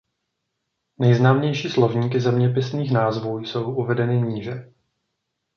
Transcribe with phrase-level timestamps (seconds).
[0.99, 4.71] Nejznámější slovníky zeměpisných názvů jsou uvedeny níže.